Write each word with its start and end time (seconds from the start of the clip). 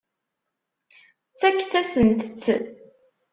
Fakkent-asent-t. 1.39 2.43